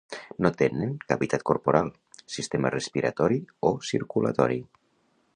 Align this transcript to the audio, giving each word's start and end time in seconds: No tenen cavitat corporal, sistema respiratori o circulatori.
No 0.43 0.49
tenen 0.59 0.93
cavitat 1.11 1.43
corporal, 1.49 1.91
sistema 2.37 2.71
respiratori 2.77 3.37
o 3.69 3.71
circulatori. 3.91 4.57